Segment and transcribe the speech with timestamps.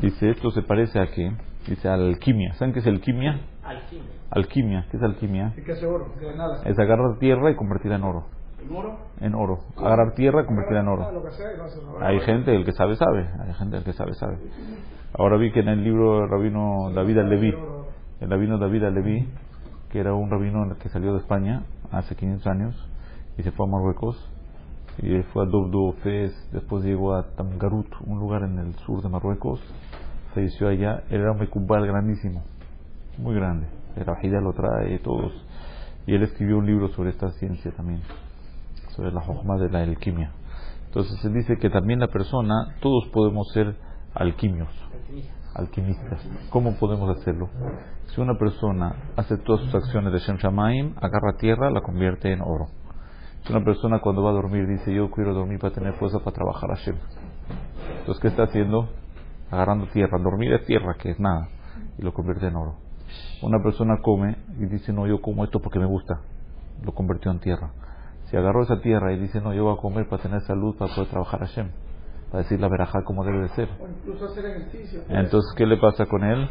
[0.00, 1.32] Dice, esto se parece a qué?
[1.66, 2.52] Dice alquimia.
[2.54, 3.40] ¿Saben qué es alquimia?
[3.64, 4.04] Alquimia.
[4.30, 4.86] Alquimia.
[4.90, 5.54] ¿Qué es alquimia?
[5.56, 6.12] ¿Y qué hace oro?
[6.20, 6.62] De nada.
[6.64, 8.26] Es agarrar tierra y convertirla en oro.
[8.62, 8.98] ¿En oro?
[9.20, 9.58] En oro.
[9.76, 11.12] Agarrar tierra y convertirla en Ah, oro.
[11.12, 12.04] lo que sea, y lo hace oro.
[12.06, 13.26] Hay gente, el que sabe, sabe.
[13.40, 14.38] Hay gente, el que sabe, sabe.
[15.18, 17.54] Ahora vi que en el libro del rabino David al-Leví,
[18.20, 19.28] el rabino David al-Leví,
[19.90, 22.90] que era un rabino que salió de España hace 500 años
[23.38, 24.16] y se fue a Marruecos
[24.98, 29.08] y fue a Dobdo Fez, después llegó a Tamgarut, un lugar en el sur de
[29.08, 29.60] Marruecos,
[30.34, 32.42] falleció allá, Él era un mecubal grandísimo,
[33.18, 35.32] muy grande, el Rajida lo trae, todos,
[36.06, 38.00] y él escribió un libro sobre esta ciencia también,
[38.90, 40.32] sobre la hojma de la alquimia.
[40.86, 43.76] Entonces él dice que también la persona, todos podemos ser
[44.14, 44.70] alquimios,
[45.54, 46.26] alquimistas.
[46.50, 47.50] ¿Cómo podemos hacerlo?
[48.06, 52.40] Si una persona hace todas sus acciones de Shem Shamaim, agarra tierra, la convierte en
[52.40, 52.66] oro.
[53.48, 56.72] Una persona cuando va a dormir dice yo quiero dormir para tener fuerza para trabajar
[56.72, 56.96] a Shem.
[58.00, 58.88] Entonces, ¿qué está haciendo?
[59.52, 60.18] Agarrando tierra.
[60.18, 61.48] Dormir es tierra, que es nada,
[61.96, 62.74] y lo convierte en oro.
[63.42, 66.22] Una persona come y dice no, yo como esto porque me gusta.
[66.82, 67.70] Lo convirtió en tierra.
[68.24, 70.92] Si agarró esa tierra y dice no, yo voy a comer para tener salud, para
[70.92, 71.70] poder trabajar a Shem.
[72.32, 73.68] Para decir la verajá como debe de ser.
[73.80, 75.02] O incluso hacer ejercicio.
[75.08, 76.48] Entonces, ¿qué le pasa con él?
[76.48, 76.50] Adquiere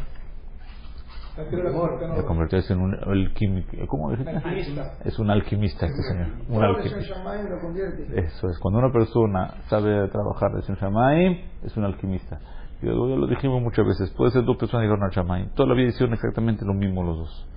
[0.78, 3.76] muerte, en Se convirtió en un alquímico.
[3.88, 4.08] ¿Cómo?
[4.08, 4.92] Alquimista.
[5.04, 6.28] Es un alquimista este señor.
[6.48, 7.00] Un alquimista.
[7.00, 8.18] Shamayim.
[8.18, 8.58] Eso es.
[8.58, 12.40] Cuando una persona sabe trabajar de Shem Shamaim, es un alquimista.
[12.80, 14.10] Y luego ya lo dijimos muchas veces.
[14.12, 15.50] Puede ser dos personas que llegaron al Shamaim.
[15.50, 17.48] Toda la vida hicieron exactamente lo mismo los dos.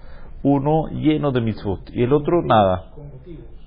[0.44, 2.92] Uno lleno de mitzvot y el otro nada.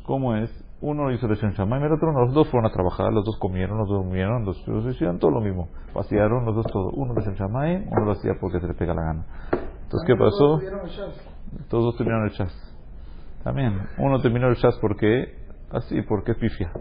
[0.05, 0.51] ¿Cómo es?
[0.83, 2.27] Uno hizo el Shem Shamaim, el otro no.
[2.27, 5.31] Los dos fueron a trabajar, los dos comieron, los dos durmieron, los dos hicieron todo
[5.31, 5.69] lo mismo.
[5.95, 6.91] Pasearon los dos todo.
[6.91, 9.27] Uno de Shem Shamaim, uno lo hacía porque se le pega la gana.
[9.93, 10.61] Entonces, ¿qué pasó?
[11.69, 12.77] todos terminaron el chas.
[13.45, 13.79] También.
[13.99, 15.37] Uno terminó el chas porque,
[15.71, 16.73] así, porque es pifia.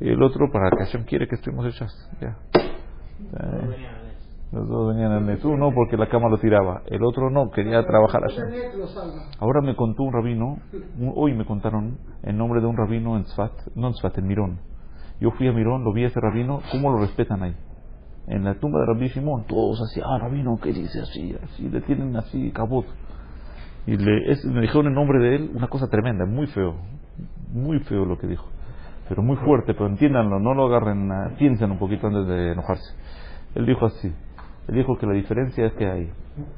[0.00, 2.10] Y el otro para que Hashem quiere que estemos el chas.
[2.20, 2.36] Ya.
[2.54, 3.86] Eh,
[4.52, 5.44] Los dos venían al net.
[5.44, 6.82] Uno porque la cama lo tiraba.
[6.86, 8.50] El otro no, quería trabajar a Ese Hashem.
[8.52, 9.22] net lo salva.
[9.38, 10.56] Ahora me contó un rabino,
[10.98, 14.26] un- hoy me contaron el nombre de un rabino en Tzfat, no en Tzfat, en
[14.26, 14.58] Mirón.
[15.20, 17.56] Yo fui a Mirón, lo vi a ese rabino, ¿cómo lo respetan ahí?
[18.30, 21.34] En la tumba de Rabbi Shimon, todos así, ah, rabino, ¿qué dice así?
[21.42, 22.84] Así, le tienen así, cabot.
[23.86, 26.76] Y le, es- me dijeron el nombre de él, una cosa tremenda, muy feo,
[27.52, 28.46] muy feo lo que dijo.
[29.08, 32.92] Pero muy fuerte, pero entiéndanlo, no lo agarren, ah, piensen un poquito antes de enojarse.
[33.54, 34.12] Él dijo así,
[34.68, 36.10] él dijo que la diferencia que hay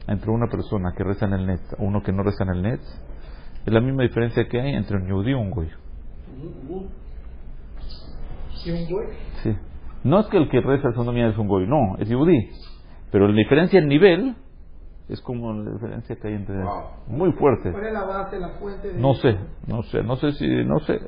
[0.08, 2.62] entre una persona que reza en el net a uno que no reza en el
[2.62, 2.80] net
[3.64, 5.68] es la misma diferencia que hay entre un yudí y un goy.
[8.64, 9.06] Y un güey.
[9.42, 9.56] Sí.
[10.02, 12.50] No es que el que reza el segundo día es un goy, no, es yudí.
[13.10, 14.36] Pero la diferencia en nivel
[15.08, 16.54] es como la diferencia que hay entre...
[17.08, 17.72] Muy fuerte.
[17.72, 18.92] ¿Cuál es la base, la fuente?
[18.92, 19.00] De...
[19.00, 21.00] No sé, no sé, no sé si, no sé.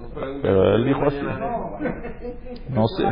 [0.43, 1.21] Pero él dijo así.
[1.23, 1.79] No.
[2.71, 3.05] No sé.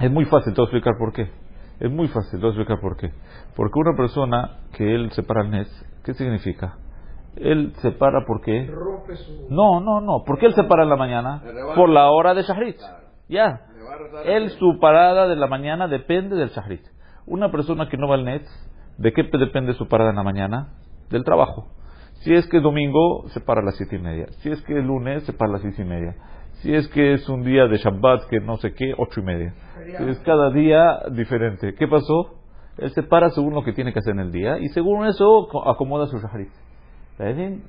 [0.00, 1.30] Es muy fácil, te voy a explicar por qué.
[1.78, 3.12] Es muy fácil, te voy a explicar por qué.
[3.54, 5.68] Porque una persona que él separa el net,
[6.04, 6.76] ¿qué significa?
[7.36, 8.66] Él separa porque...
[8.66, 9.46] rompe su.
[9.48, 10.24] No, no, no.
[10.24, 11.42] ¿Por qué él se para en la mañana?
[11.76, 12.76] Por la hora de Shahrit.
[13.32, 13.60] Ya.
[14.24, 16.82] Él, su parada de la mañana depende del Shahrit.
[17.26, 18.42] Una persona que no va al net,
[18.98, 20.74] ¿de qué depende su parada en la mañana?
[21.10, 21.68] Del trabajo.
[22.20, 24.26] Si es que es domingo, se para a las siete y media.
[24.40, 26.14] Si es que es lunes, se para a las seis y media.
[26.60, 29.54] Si es que es un día de Shabbat, que no sé qué, ocho y media.
[30.10, 31.74] Es cada día diferente.
[31.74, 32.34] ¿Qué pasó?
[32.78, 35.48] Él se para según lo que tiene que hacer en el día y según eso
[35.50, 36.50] co- acomoda su Shahrit.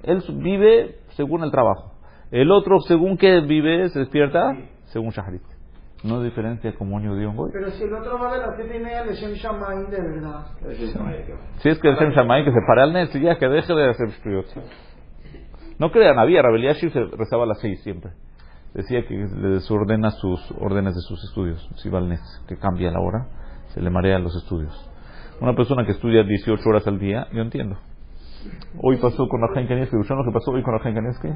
[0.04, 1.94] Él vive según el trabajo.
[2.32, 4.52] El otro, según que vive, se despierta
[4.86, 5.42] según Shahrit.
[6.04, 7.50] No diferencia como un judío y un goy.
[7.54, 10.46] Pero si el otro va de las siete y media de Shem Shamayim, de verdad.
[11.60, 13.90] Si es que el Shem Shammai que se para al net, ya que deje de
[13.90, 14.46] hacer shtriot.
[15.80, 18.12] No crean, había Rabel Yashir se rezaba a las seis siempre.
[18.74, 21.70] Decía que le desordena sus órdenes de sus estudios.
[21.76, 23.28] Si va al net, que cambia la hora,
[23.68, 24.74] se le marean los estudios.
[25.40, 27.78] Una persona que estudia 18 horas al día, yo entiendo.
[28.82, 31.30] Hoy pasó con Rajain Kanievski, ¿escucharon lo que pasó hoy con Rajain Kanievski?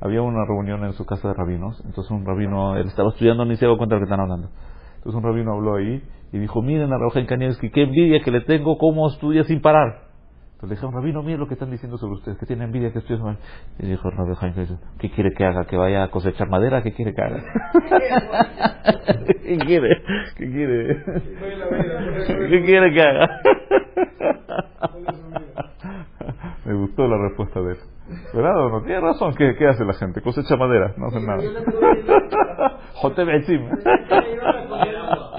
[0.00, 3.56] Había una reunión en su casa de rabinos, entonces un rabino, él estaba estudiando, ni
[3.56, 4.50] se dio cuenta de lo que están hablando.
[4.96, 6.02] Entonces un rabino habló ahí
[6.32, 10.12] y dijo, miren a Rajain Kanievski, qué envidia que le tengo, cómo estudia sin parar.
[10.54, 12.98] Entonces le dijeron, rabino, miren lo que están diciendo sobre usted, que tiene envidia que
[13.00, 13.40] estudie sin parar.
[13.78, 15.64] Y dijo el rabino Jaime Kanievski, ¿qué quiere que haga?
[15.64, 16.82] ¿Que vaya a cosechar madera?
[16.82, 17.42] ¿Qué quiere que haga?
[19.42, 20.02] ¿Qué quiere?
[20.36, 21.04] ¿Qué quiere?
[22.26, 23.40] ¿Qué quiere que haga?
[26.72, 27.78] Me gustó la respuesta de él.
[28.32, 28.82] ¿Verdad o no?
[28.82, 29.34] Tiene razón.
[29.34, 30.22] ¿Qué, qué hace la gente?
[30.22, 31.42] Cosecha madera, no hace Sí, nada.
[31.42, 32.22] yo le pregunté-
[32.94, 33.68] Jote Betzim.
[33.68, 34.96] Pensé que le iba a responder-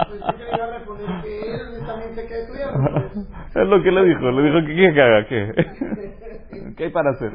[0.08, 2.90] pensé que le iba a responder que él también se queda estudiando.
[2.92, 3.16] pues.
[3.56, 4.30] Es lo que le dijo.
[4.30, 5.26] Le dijo que quiere que haga.
[5.26, 6.74] ¿Qué?
[6.76, 7.32] ¿Qué hay para hacer?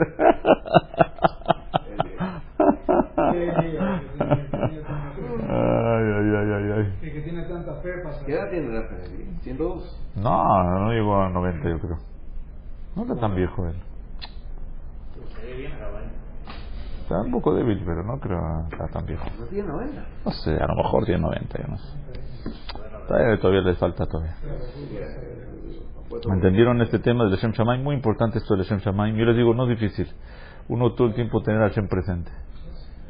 [5.52, 7.12] Ay, ay, ay, ay, ay.
[7.12, 7.90] que tiene tanta fe
[8.26, 9.02] ¿Qué edad tiene Rafael?
[9.42, 10.00] 102.
[10.16, 11.98] No, no llegó a 90 yo creo.
[12.96, 13.76] No está tan viejo él.
[15.66, 18.40] Está un poco débil, pero no creo
[18.70, 19.26] que está tan viejo.
[19.40, 20.06] No tiene 90.
[20.26, 21.98] No sé, a lo mejor tiene 90, yo no sé.
[23.08, 24.36] Todavía, todavía le falta todavía.
[26.28, 27.84] ¿Me entendieron este tema del Hashem Shamaim?
[27.84, 29.16] Muy importante esto del Hashem Shamaim.
[29.16, 30.08] Yo les digo, no es difícil.
[30.68, 32.32] Uno todo el tiempo tener a Hashem presente.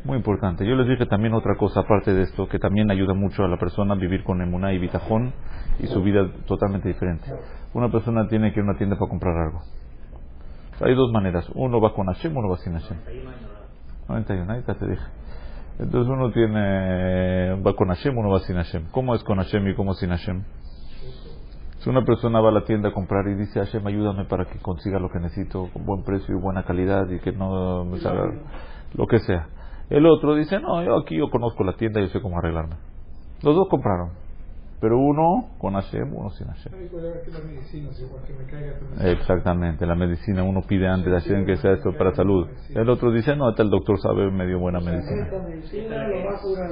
[0.05, 0.65] Muy importante.
[0.65, 3.57] Yo les dije también otra cosa aparte de esto, que también ayuda mucho a la
[3.57, 5.33] persona a vivir con emuná y bitajón
[5.79, 7.29] y su vida totalmente diferente.
[7.73, 9.59] Una persona tiene que ir a una tienda para comprar algo.
[10.81, 11.49] Hay dos maneras.
[11.55, 12.97] Uno va con Hashem, uno va sin Hashem.
[14.07, 15.05] 91, ahí te dije.
[15.79, 18.87] Entonces uno tiene, va con Hashem, uno va sin Hashem.
[18.91, 20.43] ¿Cómo es con Hashem y cómo sin Hashem?
[21.79, 24.59] Si una persona va a la tienda a comprar y dice, Hashem, ayúdame para que
[24.59, 28.25] consiga lo que necesito con buen precio y buena calidad y que no me salga
[28.93, 29.47] lo que sea.
[29.89, 32.75] El otro dice, no, yo aquí yo conozco la tienda yo sé cómo arreglarme.
[33.41, 34.11] Los dos compraron.
[34.81, 36.71] Pero uno con Hashem, uno sin Hashem.
[39.01, 42.47] Exactamente, la medicina uno pide antes de Hashem que sea esto para salud.
[42.73, 45.27] El otro dice, no, hasta el doctor sabe medio buena medicina.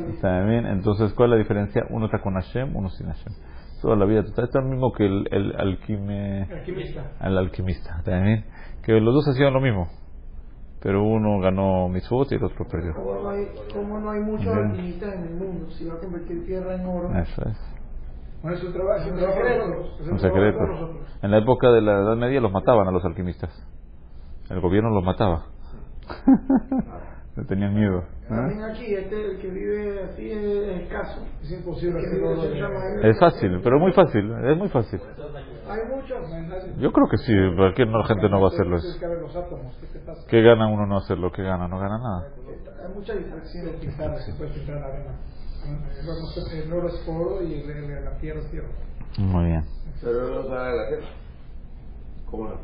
[0.10, 0.66] ¿Está bien?
[0.68, 1.84] Entonces, ¿cuál es la diferencia?
[1.90, 3.34] Uno está con Hashem, uno sin Hashem.
[3.82, 4.22] Toda la vida.
[4.22, 7.12] Esto es lo mismo que el, el alquime, Alquimista.
[7.22, 7.98] el alquimista.
[8.00, 8.46] ¿Está bien?
[8.84, 9.88] Que los dos hacían lo mismo.
[10.82, 12.94] Pero uno ganó mitzvot y el otro perdió.
[12.94, 16.46] Como no hay, como no hay muchos alquimistas en el mundo, si va a convertir
[16.46, 17.16] tierra en oro.
[17.20, 17.77] Eso es.
[18.42, 19.40] Bueno, es un trabajo, es un trabajo.
[20.00, 20.60] Es Un secreto.
[21.22, 23.52] En la época de la Edad Media los mataban a los alquimistas.
[24.50, 25.46] El gobierno los mataba.
[27.38, 28.00] Le tenían miedo.
[28.00, 28.30] ¿eh?
[28.30, 31.24] También aquí, este, el que vive así es escaso.
[31.44, 32.44] Es imposible oro.
[33.04, 34.32] Es fácil, pero muy fácil.
[34.44, 35.00] Es muy fácil.
[35.70, 36.80] Hay muchos.
[36.80, 37.34] Yo creo que sí.
[37.56, 38.88] ¿Por qué no, la gente no va a hacerlo eso?
[40.28, 41.32] ¿qué gana uno no hacerlo?
[41.32, 41.68] ¿Qué gana?
[41.68, 42.28] No gana nada.
[42.88, 43.62] Hay mucha diferencia.
[45.66, 48.68] El oro, oro es oro y el- el- la tierra es tierra.
[49.18, 49.66] Muy bien.
[50.02, 51.08] Pero no sale de la tierra.
[52.30, 52.56] ¿Cómo no?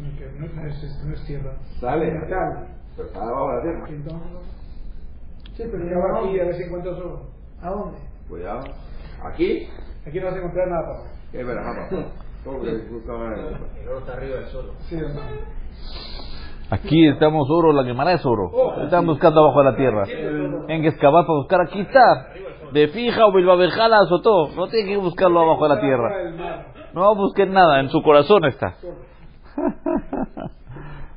[0.00, 1.56] No, es, no es tierra.
[1.80, 2.10] Sale.
[2.10, 2.68] Metal.
[2.96, 3.88] Pero está debajo de la tierra.
[3.88, 4.28] Entonces,
[5.56, 7.22] sí, pero ya va aquí a ver si encuentras oro.
[7.60, 7.98] ¿A dónde?
[8.28, 8.64] Cuidado.
[9.32, 9.68] Aquí,
[10.06, 11.10] Aquí no vas a encontrar nada, papá.
[11.32, 12.06] es verajá, papá.
[12.44, 12.88] Todo lo que el-
[13.82, 14.72] El oro está arriba del suelo.
[14.88, 15.20] Sí, hermano.
[16.72, 18.50] Aquí estamos oro, la Gemara es oro.
[18.82, 20.04] Están buscando abajo de la tierra.
[20.68, 22.28] En que excavar para buscar, aquí está.
[22.72, 24.48] De fija o bilbabejala todo.
[24.56, 26.08] No tiene que buscarlo abajo de la tierra.
[26.94, 28.76] No busquen nada, en su corazón está.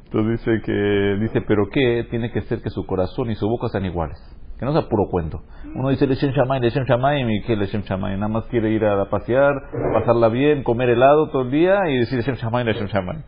[0.04, 3.70] Entonces dice que, dice, pero qué tiene que ser que su corazón y su boca
[3.70, 4.18] sean iguales.
[4.60, 5.40] Que no sea puro cuento.
[5.74, 8.20] Uno dice Leshem Shamayim, Leshem Shamayim, y que Leshem Shamayim.
[8.20, 9.54] Nada más quiere ir a pasear,
[9.94, 13.24] pasarla bien, comer helado todo el día y decir Leshem Shamayim, Leshem Shamayim.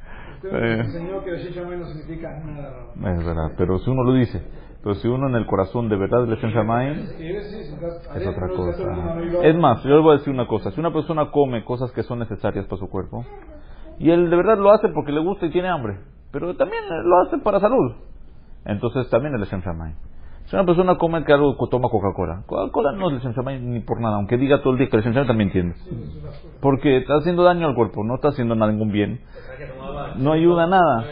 [0.52, 2.88] Enseñó que no significa nada.
[2.96, 4.42] Es verdad, pero si uno lo dice,
[4.84, 8.84] pero si uno en el corazón de verdad sí, si estás es otra cosa.
[9.44, 10.72] Es más, yo les voy a decir una cosa.
[10.72, 13.26] Si una persona come cosas que son necesarias para su cuerpo,
[14.00, 16.00] y él de verdad lo hace porque le gusta y tiene hambre,
[16.32, 17.96] pero también lo hace para salud,
[18.66, 19.96] entonces también es Leshem Shamayim.
[20.48, 24.38] Si una persona come algo toma Coca-Cola, Coca-Cola no es Shamayim ni por nada, aunque
[24.38, 25.76] diga todo el día que Leshem Shamayim también entiende.
[26.62, 29.20] Porque está haciendo daño al cuerpo, no está haciendo nada, ningún bien.
[30.16, 31.06] No ayuda a nada.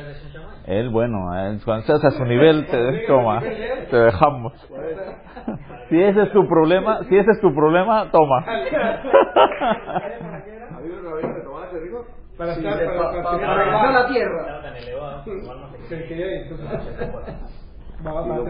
[0.67, 4.53] Él, bueno, él, cuando estés a su nivel, te, toma, te dejamos.
[5.87, 8.39] Si ese es tu problema, si ese es tu problema, toma.
[8.39, 8.59] ¿Había
[10.99, 12.07] una vez que tomaba ese rico?
[12.35, 12.73] Para estar,
[13.23, 14.63] para, la tierra.
[18.05, 18.43] Va, va, Y va, no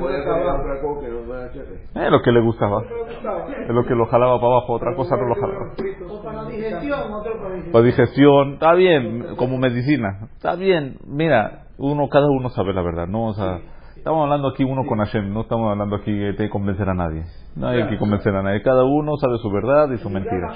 [0.99, 2.05] que.
[2.05, 2.81] Es lo que le gustaba.
[2.81, 5.73] Es lo que lo jalaba para abajo, otra cosa no lo jalaba.
[6.09, 7.71] O para digestión, otro para digestión.
[7.71, 10.29] Para digestión, está bien, como medicina.
[10.35, 13.59] Está bien, mira, uno, cada uno sabe la verdad, no, o sea,
[13.97, 17.23] estamos hablando aquí uno con Hashem, no estamos hablando aquí de que convencer a nadie.
[17.55, 20.53] No hay que convencer a nadie, cada uno sabe su verdad y su mentira.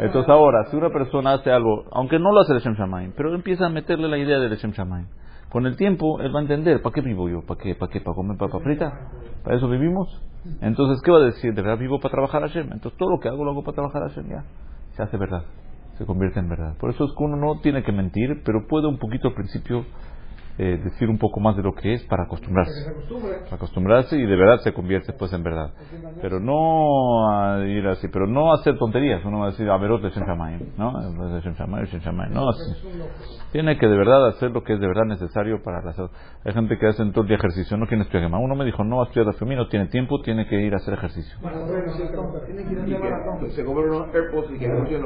[0.00, 3.34] Entonces ahora, si una persona hace algo, aunque no lo hace el Shem Shamayim, pero
[3.34, 5.08] empieza a meterle la idea del Shem Shamayim,
[5.50, 7.42] con el tiempo él va a entender, ¿para qué vivo yo?
[7.42, 7.74] ¿Para qué?
[7.74, 8.00] ¿Para qué?
[8.00, 9.10] ¿Para comer papa frita?
[9.44, 10.22] ¿Para eso vivimos?
[10.60, 11.54] Entonces, ¿qué va a decir?
[11.54, 12.72] ¿De verdad vivo para trabajar a Hashem?
[12.72, 14.44] Entonces todo lo que hago lo hago para trabajar a Hashem, ya.
[14.96, 15.44] Se hace verdad,
[15.98, 16.76] se convierte en verdad.
[16.78, 19.84] Por eso es que uno no tiene que mentir, pero puede un poquito al principio
[20.58, 23.38] eh, decir un poco más de lo que es para acostumbrarse Se acostumbra.
[23.44, 25.72] para acostumbrarse y de verdad se convierte pues en verdad.
[26.20, 29.24] Pero no a ir así, pero no hacer tonterías.
[29.24, 30.92] Uno va a decir, a ver, Leshem Shamayim, ¿no?
[30.92, 32.62] No, así.
[33.52, 36.10] Tiene que de verdad hacer lo que es de verdad necesario para la salud.
[36.44, 38.42] Hay gente que hace todo el día ejercicio, no quiere estudiar Gemara.
[38.42, 40.76] Uno me dijo, no va a estudiar la no tiene tiempo, tiene que ir a
[40.76, 41.38] hacer ejercicio.
[41.40, 41.66] Bueno,
[43.50, 45.02] se compra unos AirPods y que escuchen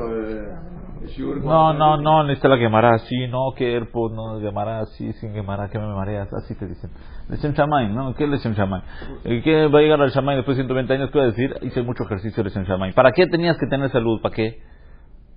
[1.43, 5.69] No, no, no, necesita la Gemara así, no, que AirPod, no, Gemara así, sin Gemara,
[5.71, 6.91] que me mareas, así te dicen.
[7.29, 8.15] Leshem Shamayim, ¿no?
[8.15, 8.85] ¿Qué es Leshem Shamayim?
[9.25, 11.11] ¿Y ¿Qué va a llegar al Shamayim después de 120 años?
[11.11, 11.55] ¿Qué va a decir?
[11.63, 12.95] Hice mucho ejercicio Leshem Shamayim.
[12.95, 14.21] ¿Para qué tenías que tener salud?
[14.21, 14.59] ¿Para qué?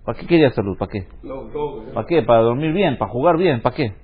[0.03, 0.77] ¿Para qué querías salud?
[0.77, 1.07] ¿Para qué?
[1.93, 2.23] ¿Para qué?
[2.23, 2.97] ¿Para dormir bien?
[2.97, 3.61] ¿Para jugar bien?
[3.61, 3.95] ¿Para qué?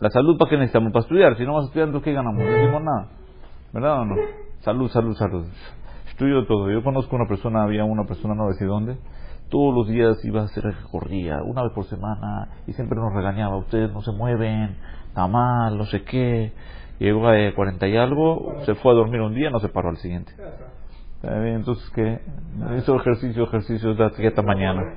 [0.00, 0.92] La salud, ¿para qué necesitamos?
[0.92, 1.36] Para estudiar.
[1.36, 2.42] Si no vas a estudiar, entonces ¿qué ganamos?
[2.42, 3.08] No hicimos nada.
[3.72, 4.16] ¿Verdad o no?
[4.60, 5.46] Salud, salud, salud.
[6.08, 6.70] Estudio todo.
[6.70, 8.96] Yo conozco una persona, había una persona, no sé dónde,
[9.48, 13.56] todos los días iba a hacer recorría, una vez por semana, y siempre nos regañaba,
[13.56, 14.76] ustedes no se mueven,
[15.08, 16.52] está mal, no sé qué.
[16.98, 19.90] Llegó a eh, 40 y algo, se fue a dormir un día, no se paró
[19.90, 20.32] al siguiente.
[21.22, 22.20] Entonces, ¿qué?
[22.78, 24.94] Hizo ejercicio, ejercicio, hasta mañana.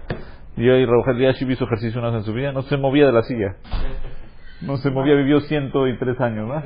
[0.57, 3.11] Y hoy Raúl Yashiv hizo ejercicio una vez en su vida, no se movía de
[3.11, 3.55] la silla.
[4.61, 6.57] No se movía, vivió 103 años, ¿no?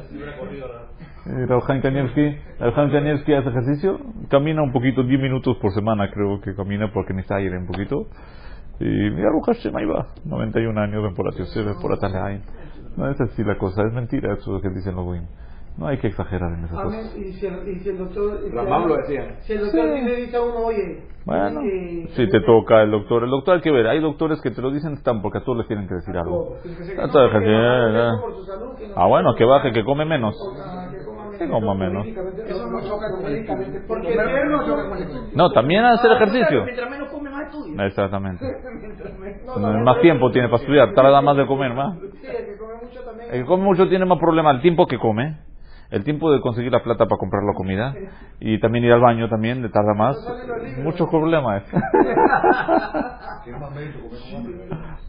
[1.28, 4.00] Eh, Raúl Kanievski, Raúl Kanievski hace ejercicio,
[4.30, 8.08] camina un poquito, 10 minutos por semana creo que camina porque necesita aire un poquito.
[8.80, 12.42] Y mira, Ruja Hashem, ahí va, 91 años, ven por Atiosef, ven por Atalain.
[12.98, 15.26] No es así la cosa, es mentira eso que dicen los goyim.
[15.78, 17.02] No hay que exagerar en esas Amén.
[17.02, 17.18] cosas.
[17.18, 18.40] Y si el, y si el doctor.
[18.54, 19.38] Ramam el- lo decía.
[19.42, 21.04] Si el doctor le dice a uno, oye.
[21.26, 24.52] Bueno, eh, si te toca el doctor, el doctor hay que ver, hay doctores que
[24.52, 26.58] te lo dicen están porque a todos les tienen que decir algo.
[26.96, 28.24] No, no no-
[28.96, 30.36] Ah, bueno, que baje, que come menos.
[30.64, 31.04] Ah, que
[31.50, 32.06] coma menos.
[32.06, 32.48] Que coma menos.
[32.48, 33.82] Eso no choca con médicamente.
[33.88, 36.64] Porque el gobierno son- No, también hacer Ah, ejercicio.
[36.64, 37.86] Mientras menos come, más estudia.
[37.88, 38.46] Exactamente.
[38.80, 41.98] Mientras menos- Más tiempo tiene para estudiar, tarda más de comer, más.
[42.00, 43.30] Sí, el que come mucho también.
[43.34, 45.38] El que come mucho tiene más problema el tiempo que come,
[45.92, 47.94] el tiempo de conseguir la plata para comprar la comida
[48.40, 50.16] y también ir al baño también le tarda más.
[50.84, 51.64] Muchos problemas.
[54.36, 54.64] Hambre.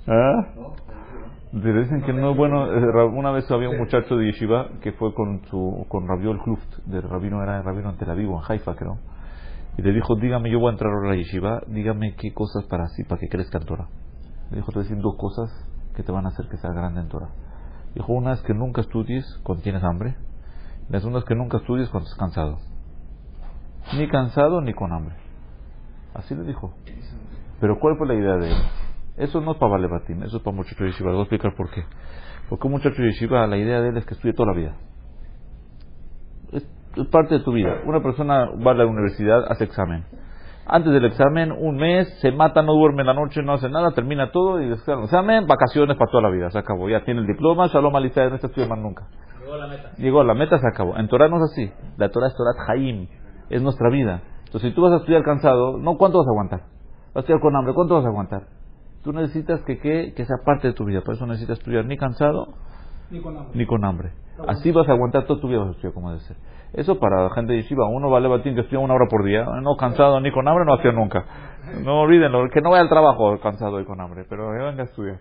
[0.07, 0.47] ¿Ah?
[1.53, 2.67] Te dicen que no es bueno.
[2.71, 6.79] eh, Una vez había un muchacho de Yeshiva que fue con su con Rabiol Kluft,
[6.87, 8.99] de rabino era rabino en Tel Aviv, en Haifa creo,
[9.79, 12.65] y le dijo, dígame, yo voy a entrar ahora a la Yeshiva, dígame qué cosas
[12.65, 13.89] para así, para que crezca en Torah.
[14.51, 15.51] Le dijo, te voy a decir dos cosas
[15.95, 17.31] que te van a hacer que sea grande en Torah.
[17.95, 20.17] Dijo, una es que nunca estudies cuando tienes hambre,
[20.89, 22.59] la segunda que nunca estudies cuando estás cansado.
[23.97, 25.17] Ni cansado ni con hambre.
[26.15, 26.73] Así le dijo.
[27.61, 28.57] Pero ¿cuál fue la idea de él?
[29.17, 31.11] Eso no es para Valebatim, eso es para muchacho Yeshiva.
[31.11, 31.85] Les voy a explicar por qué.
[32.49, 34.77] Porque un muchacho Yeshiva, la idea de él es que estudie toda la vida.
[36.53, 36.67] Es,
[37.11, 37.81] parte de tu vida.
[37.85, 40.05] Una persona va a la universidad, hace examen.
[40.67, 43.93] Antes del examen, un mes, se mata, no duerme en la noche, no hace nada,
[43.93, 46.89] termina todo y después del examen, vacaciones para toda la vida, se acabó.
[46.89, 49.07] Ya tiene el diploma, Shalom Alisai, no está estudiando más nunca.
[49.47, 49.93] Llegó a la meta.
[49.97, 50.97] Llegó a la meta, se acabó.
[50.97, 51.71] En Torah no es así.
[51.99, 53.07] La Torah es Torah Haim.
[53.49, 54.23] Es nuestra vida.
[54.47, 56.61] Entonces, si tú vas a estudiar cansado, no, ¿cuánto vas a aguantar?
[57.15, 58.43] Vas a estudiar con hambre, ¿cuánto vas a aguantar?
[59.05, 61.01] Tú necesitas que, que, que sea parte de tu vida.
[61.03, 62.55] Por eso necesitas estudiar ni cansado
[63.11, 63.53] Ni con hambre.
[63.57, 64.13] ni con hambre.
[64.49, 66.37] Así vas a aguantar toda tu vida, vas a estudiar como debe ser.
[66.77, 67.89] Eso para la gente de Yeshiva.
[67.89, 69.45] Uno vale batín que estudia una hora por día.
[69.63, 71.25] No cansado ni con hambre, no hacía nunca.
[71.83, 74.85] No olvídenlo, que no vaya al trabajo cansado y con hambre, pero que venga a
[74.85, 75.19] estudiar.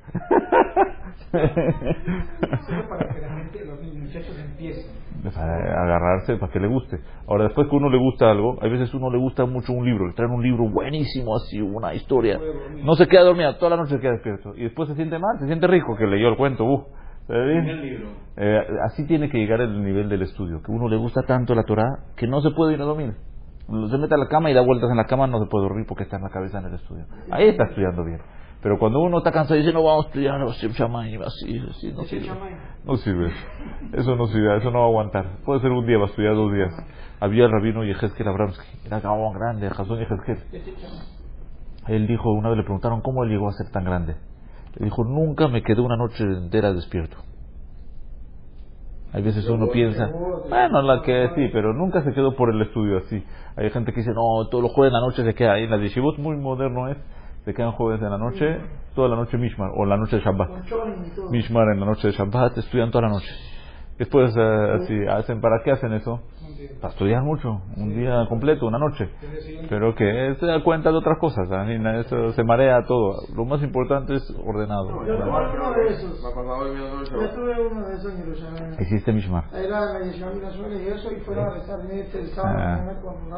[1.32, 5.06] Solo para que la gente, los muchachos empiecen.
[5.34, 7.00] Para agarrarse para que le guste.
[7.28, 10.08] Ahora, después que uno le gusta algo, hay veces uno le gusta mucho un libro,
[10.08, 12.40] le traen un libro buenísimo, así, una historia.
[12.84, 14.54] No se queda dormido, toda la noche se queda despierto.
[14.56, 16.64] Y después se siente mal, se siente rico que leyó el cuento.
[16.66, 16.86] Uh,
[17.28, 21.64] Eh, así tiene que llegar el nivel del estudio, que uno le gusta tanto la
[21.64, 23.16] Torah que no se puede ir a dormir.
[23.90, 25.86] Se mete a la cama y da vueltas en la cama, no se puede dormir
[25.88, 27.06] porque está en la cabeza en el estudio.
[27.32, 28.20] Ahí está estudiando bien.
[28.62, 31.62] Pero cuando uno está cansado y dice, no vamos a estudiar, no, Shem Shamayim", así,
[31.70, 32.30] así, no sirve.
[32.84, 33.32] No sirve.
[33.94, 35.26] Eso no sirve, eso no va a aguantar.
[35.46, 36.72] Puede ser un día, va a estudiar dos días.
[37.20, 40.38] Había el rabino Yehezkel Abramsky, era grande, Jason Yehezkel.
[41.88, 44.16] Él dijo, una vez le preguntaron cómo él llegó a ser tan grande.
[44.78, 47.18] Le dijo, nunca me quedé una noche entera despierto.
[49.14, 50.12] Hay veces uno piensa,
[50.50, 53.24] bueno, la que sí, pero nunca se quedó por el estudio así.
[53.56, 55.64] Hay gente que dice, no, todos los jueves en la noche se queda ahí.
[55.64, 56.98] En la yeshivot muy moderno es,
[57.46, 58.60] se quedan jueves en la noche,
[58.94, 60.50] toda la noche Mishmar, o la noche de Shabbat.
[61.32, 63.32] Mishmar en la noche de Shabbat, estudian toda la noche.
[63.98, 66.20] Después, eh, así, hacen, ¿para qué hacen eso?
[66.82, 69.10] Para estudiar mucho, un día completo, una noche.
[69.70, 71.72] Pero que se da cuenta de otras cosas, ¿ah?
[71.72, 73.22] Y na- eso se marea todo.
[73.34, 74.90] Lo más importante es ordenado.
[75.06, 76.22] Yo tuve uno de esos.
[76.22, 78.76] Yo tuve uno de esos en Jerusalén.
[78.80, 79.46] Hiciste Mishmar.
[79.54, 82.94] Ahí era la Yeshiva Mirazuela y eso, y fueron a rezar el sábado Ah.
[83.02, 83.34] con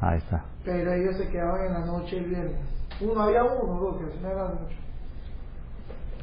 [0.00, 0.44] Ahí está.
[0.64, 2.56] Pero ellos se quedaban en la noche el viernes.
[3.00, 4.78] Uno, había uno, dos, que al final eran muchos.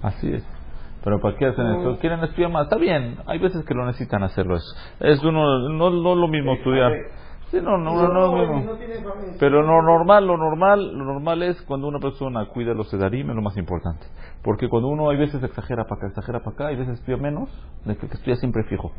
[0.02, 0.55] Así es.
[1.06, 2.00] Pero ¿para qué hacen eso?
[2.00, 2.64] ¿Quieren estudiar más?
[2.64, 3.20] Está bien.
[3.28, 4.76] Hay veces que lo necesitan hacerlo eso.
[5.00, 6.92] Es uno, no, no lo mismo estudiar.
[7.52, 8.74] Sí, no, no, no, no, es lo mismo.
[8.74, 9.38] no.
[9.40, 13.36] Pero lo normal, lo normal, lo normal es cuando una persona cuida los sedarim, es
[13.36, 14.04] lo más importante.
[14.44, 17.50] Porque cuando uno hay veces exagera para acá, exagera para acá, hay veces estudia menos,
[17.86, 18.92] de que, que estudia siempre fijo.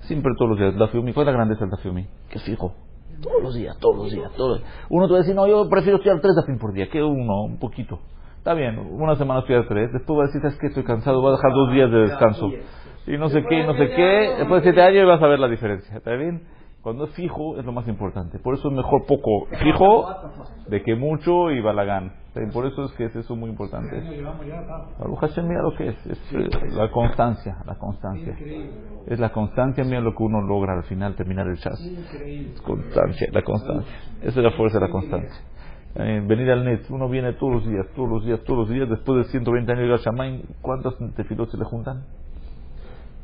[0.00, 0.76] Siempre todos los días.
[0.76, 2.06] Dafiumi, ¿cuál es la grandeza del Dafiumi?
[2.28, 2.74] Que fijo.
[3.22, 4.62] Todos los días, todos los días, todos.
[4.90, 7.44] Uno te va a decir, no, yo prefiero estudiar tres Dafim por día, que uno,
[7.44, 7.98] un poquito.
[8.44, 10.66] Está bien, una semana estudiar tres, después va a decir, ¿sabes qué?
[10.66, 12.50] Estoy cansado, voy a dejar dos días de descanso.
[13.06, 14.34] Y no sé qué, y no sé qué.
[14.36, 15.96] Después de siete años vas a ver la diferencia.
[15.96, 16.42] ¿Está bien?
[16.82, 18.38] Cuando es fijo es lo más importante.
[18.38, 20.14] Por eso es mejor poco fijo
[20.68, 22.12] de que mucho y balagán.
[22.52, 23.98] Por eso es que es eso muy importante.
[24.98, 28.36] Baruch Hashem, mira lo que es, es eh, la constancia, la constancia.
[29.06, 31.80] Es la constancia, mira lo que uno logra al final terminar el chas.
[31.80, 32.60] Increíble.
[32.62, 33.94] Constancia, la constancia.
[34.20, 35.40] Esa es la fuerza de la constancia.
[35.96, 38.88] Eh, venir al net, uno viene todos los días, todos los días, todos los días,
[38.88, 42.02] después de 120 años de Shammai, ¿cuántos tefilos se le juntan?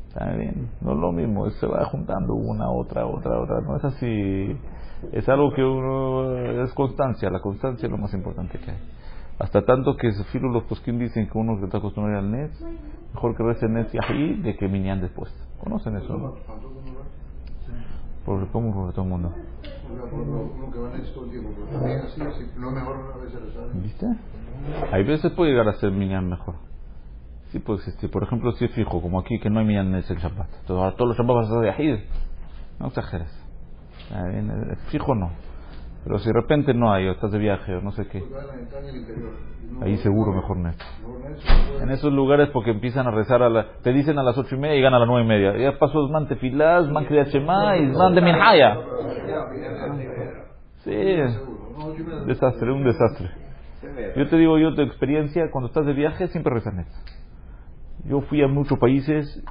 [0.07, 3.83] Está bien, no es lo mismo, se va juntando una, otra, otra, otra, no es
[3.83, 4.57] así,
[5.11, 8.77] es algo que uno, es constancia, la constancia es lo más importante que hay.
[9.39, 12.51] Hasta tanto que filo los posquín dicen que uno que está acostumbrado al net,
[13.13, 15.33] mejor que rece net y de que minyan después.
[15.59, 16.15] ¿Conocen eso?
[16.15, 16.35] no?
[18.25, 19.33] Por cómo por todo el mundo.
[21.83, 22.17] Es.
[23.73, 24.05] ¿Viste?
[24.91, 26.55] Hay veces puede llegar a ser minyan mejor.
[27.51, 28.09] Sí puede existir.
[28.09, 30.47] Por ejemplo, si es fijo, como aquí, que no hay minyan en el Shabbat.
[30.61, 31.99] Entonces, ahora todos los Shabbat vas a hacer de Yahid.
[32.79, 33.29] No exageres.
[34.13, 35.31] Eh, Fijo no.
[36.03, 38.19] Pero si de repente no hay, o estás de viaje, o no sé qué.
[39.71, 43.65] No- Ahí seguro mejor no puede- En esos lugares porque empiezan a rezar a la,
[43.81, 45.57] te dicen a las ocho y media y ganan a las nueve y media.
[45.57, 48.77] Ya pasó man tefilás, man kriyat shema y man de minhaya.
[50.83, 50.91] Sí,
[52.27, 53.29] desastre, un desastre.
[54.15, 56.87] Yo te digo, yo tu experiencia, cuando estás de viaje siempre rezas net.
[58.05, 59.43] Yo fui a muchos países,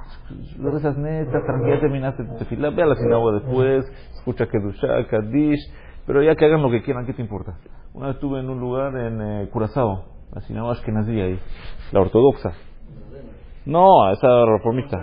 [0.59, 5.07] lo rezas net, estás tranquila, terminaste tu tefilá, ve a la sinagoga después, escucha Kedushá,
[5.09, 5.59] Kaddish,
[6.05, 7.57] pero ya que hagan lo que quieran, ¿qué te importa?
[7.93, 11.39] Una vez estuve en un lugar en eh, Curazao, la sinagoga Ashkenazí ahí,
[11.91, 12.53] la ortodoxa.
[13.65, 14.97] No, esa reformista.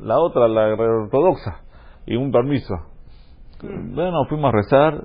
[0.00, 1.62] La otra, la ortodoxa.
[2.06, 2.74] Y un permiso.
[3.62, 5.04] Bueno, fuimos a rezar.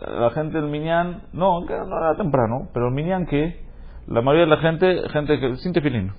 [0.00, 3.64] La gente del Minyan, no, no era temprano, pero el Minyan que
[4.06, 6.12] la mayoría de la gente, gente que sin tefilín.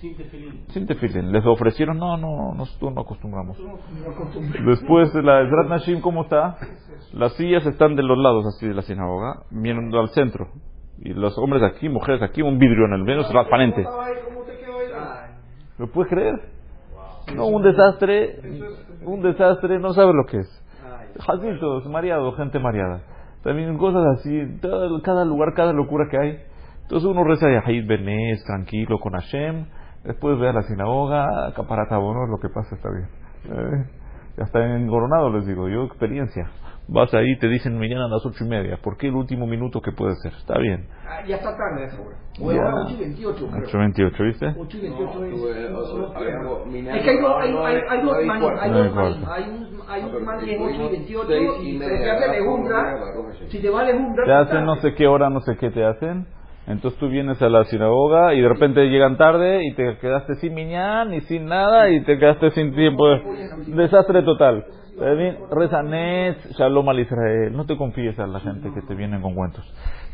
[0.00, 0.64] Sin tefilín.
[0.68, 1.32] Sin tefilín.
[1.32, 3.56] Les ofrecieron, no, no, nosotros no acostumbramos.
[4.64, 6.56] Después, la Ezrat Nashim, ¿cómo está?
[7.12, 10.48] Las sillas están de los lados así de la sinagoga, viendo al centro.
[11.00, 13.84] Y los hombres aquí, mujeres aquí, un vidrio en el medio transparente.
[15.78, 16.34] ¿Lo puedes creer?
[17.34, 18.40] No, un desastre,
[19.04, 20.64] un desastre, no sabe lo que es.
[21.20, 23.02] Jacitos, mareados, gente mareada.
[23.42, 26.38] También cosas así, todo- cada lugar, cada locura que hay.
[26.82, 29.66] Entonces uno reza Yahid Benés, tranquilo, con Hashem.
[30.08, 33.08] Después ve a la sinagoga, caparata bueno, lo que pasa está bien.
[33.44, 33.84] Eh,
[34.38, 36.48] ya está engoronado, les digo, yo experiencia.
[36.88, 38.78] Vas ahí, te dicen mañana a las ocho y media.
[38.82, 40.32] ¿Por qué el último minuto que puede ser?
[40.32, 40.88] Está bien.
[41.06, 42.16] Ah, ya está tarde esa hora.
[42.40, 43.66] Bueno, ahora 8 y 28, creo.
[43.66, 44.54] 8.28, ¿viste?
[44.58, 45.32] 8 y 28 es.
[46.96, 47.52] Es que hay dos, hay,
[48.02, 48.24] dos un,
[48.64, 52.96] es 8 y fuimos 28 seis y y se hace hora,
[53.50, 53.84] Si te va
[54.24, 56.37] te hacen no sé qué hora, no sé qué te hacen.
[56.68, 60.52] Entonces tú vienes a la sinagoga y de repente llegan tarde y te quedaste sin
[60.54, 63.04] miñán y sin nada y te quedaste sin tiempo.
[63.68, 64.66] Desastre total.
[64.98, 67.56] También Reza Net, Shalom al Israel.
[67.56, 69.64] No te confíes a la gente que te vienen con cuentos.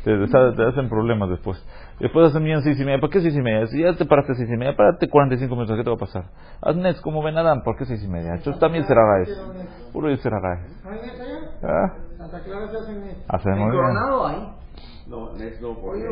[0.05, 1.59] Te, te hacen problemas después.
[1.99, 3.01] Después hacen miñán seis y media.
[3.01, 3.67] ¿Por qué seis y media?
[3.67, 5.77] Si ya te paraste seis y media, párate 45 minutos.
[5.77, 6.25] ¿Qué te va a pasar?
[6.63, 7.63] Haz Net como Ben Adam.
[7.65, 8.35] ¿Por qué seis y media?
[8.35, 9.91] Esto también será Gaes.
[9.93, 10.37] Puro y será.
[10.37, 11.95] ¿Ah?
[12.17, 14.64] Santa Clara se hacen En bien.
[15.07, 16.03] No, Nes no, porque...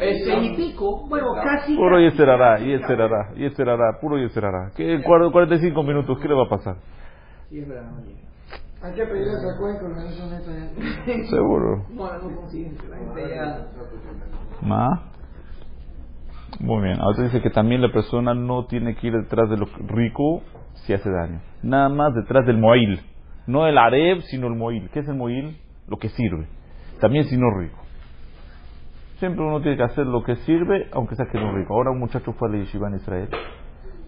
[0.00, 1.06] Es seis y pico.
[1.08, 1.76] Bueno, casi.
[1.76, 4.70] Puro y esperará, casi, y esperará, y esperará, puro y esperará.
[4.74, 5.02] ¿Qué?
[5.02, 6.76] Cuar- 45 minutos, ¿qué le va a pasar?
[7.50, 8.28] Sí, es verdad, no.
[8.80, 11.24] Hay que pedirle a cuenta neta ya.
[11.30, 11.84] Seguro.
[11.90, 12.76] No, no consiguen.
[12.88, 13.66] La gente ya.
[14.62, 15.02] ¿Ma?
[16.60, 17.00] Muy bien.
[17.00, 20.42] Ahora dice que también la persona no tiene que ir detrás de lo rico
[20.74, 21.40] si hace daño.
[21.62, 23.00] Nada más detrás del moil.
[23.46, 24.88] No el areb, sino el moil.
[24.92, 25.58] ¿Qué es el moil?
[25.88, 26.46] Lo que sirve.
[27.00, 27.78] También si no rico.
[29.18, 31.74] Siempre uno tiene que hacer lo que sirve, aunque sea que no rico.
[31.74, 33.28] Ahora un muchacho fue a la yeshiva en Israel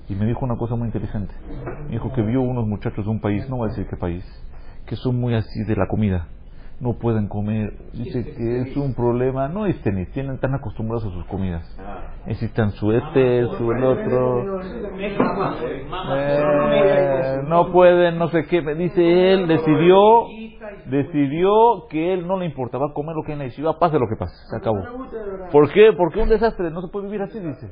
[0.09, 1.35] y me dijo una cosa muy inteligente.
[1.87, 4.25] Me dijo que vio unos muchachos de un país, no voy a decir qué país,
[4.87, 6.29] que son muy así de la comida.
[6.81, 7.75] No pueden comer.
[7.93, 9.49] Dice que es un problema.
[9.49, 11.63] No es tenis, tienen tan acostumbrados a sus comidas.
[12.27, 14.61] Necesitan su este, su el otro.
[16.17, 18.63] Eh, no pueden, no sé qué.
[18.63, 20.25] Me dice él, decidió,
[20.87, 24.09] decidió que él no le importaba comer lo que hay en la yeshiva, pase lo
[24.09, 24.35] que pase.
[24.49, 24.81] Se acabó.
[25.51, 25.93] ¿Por qué?
[25.97, 27.71] Porque un desastre, no se puede vivir así, dice.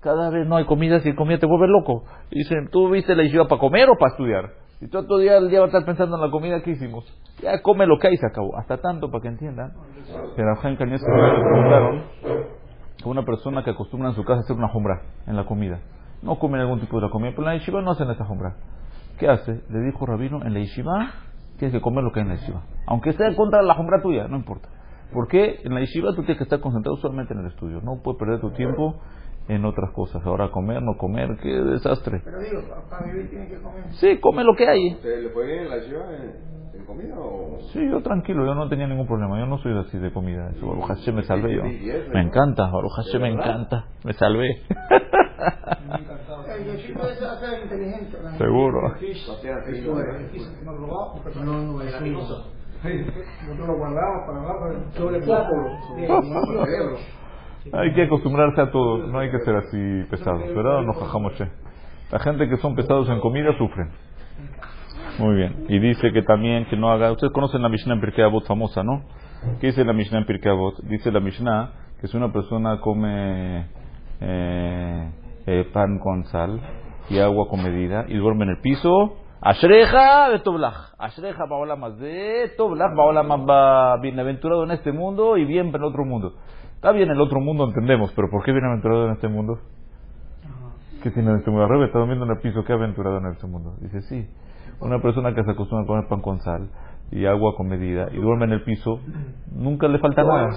[0.00, 2.04] Cada vez no hay comida, si hay comida te vuelve loco.
[2.30, 4.50] Dicen, ¿tú viste la yeshiva para comer o para estudiar?
[4.80, 6.70] Si tú todo el día, el día vas a estar pensando en la comida que
[6.70, 7.04] hicimos,
[7.42, 8.56] ya come lo que hay y se acabó.
[8.56, 9.72] Hasta tanto, para que entiendan,
[10.34, 12.04] que a Jaime le preguntaron
[12.96, 15.80] que una persona que acostumbra en su casa a hacer una jumbra en la comida,
[16.22, 18.56] no comen algún tipo de la comida, pero en la yeshiva no hacen esa jumbra.
[19.18, 19.52] ¿Qué hace?
[19.68, 21.12] Le dijo Rabino, en la yeshiva
[21.60, 22.62] tienes que comer lo que hay en la yeshiva.
[22.86, 24.68] Aunque sea contra la jumbra tuya, no importa.
[25.12, 27.80] Porque en la yeshiva tú tienes que estar concentrado solamente en el estudio.
[27.82, 28.96] No puedes perder tu tiempo
[29.48, 30.24] en otras cosas.
[30.26, 32.20] Ahora comer, no comer, qué desastre.
[32.24, 33.84] Pero digo, pa- para vivir tiene que comer.
[33.92, 34.92] Sí, come lo que hay.
[34.94, 37.58] ¿Usted le fue bien en la ciudad en, en comida o...?
[37.72, 39.38] Sí, yo tranquilo, yo no tenía ningún problema.
[39.38, 40.50] Yo no soy así de comida.
[40.56, 41.62] Eso, Baruch Hashem, me salvé yo.
[41.64, 43.86] Me encanta, Baruch Hashem, me encanta.
[44.04, 44.62] Me salvé.
[48.38, 48.94] Seguro.
[50.64, 52.10] Nos robamos, pero No, no, eso no.
[52.20, 54.64] nosotros lo guardamos para abajo,
[54.96, 55.78] sobre poco.
[57.72, 60.82] Hay que acostumbrarse a todo, no hay que ser así pesados, ¿verdad?
[60.82, 61.32] No jajamos.
[62.10, 63.90] La gente que son pesados en comida sufren.
[65.18, 65.66] Muy bien.
[65.68, 67.12] Y dice que también que no haga.
[67.12, 69.02] Ustedes conocen la Mishnah en Pirkei Avot famosa, ¿no?
[69.60, 70.80] ¿Qué dice la Mishnah en Pirkei Avot?
[70.84, 73.66] Dice la Mishnah que si una persona come
[74.20, 75.10] eh,
[75.50, 76.60] eh, pan con sal
[77.08, 80.94] y agua con medida y duerme en el piso, Ashreja de Toblach.
[80.96, 86.34] Ashreja más de Toblach, va bienaventurado en este mundo y bien en el otro mundo.
[86.76, 89.58] Está bien en el otro mundo, entendemos, pero ¿por qué bienaventurado en este mundo?
[91.02, 91.64] ¿Qué tiene en este mundo?
[91.64, 93.74] Arriba está durmiendo en el piso, ¿qué aventurado en este mundo?
[93.80, 94.28] Dice, sí.
[94.80, 96.70] Una persona que se acostumbra a comer pan con sal
[97.12, 99.00] y agua con medida y duerme en el piso,
[99.52, 100.50] nunca le falta nada.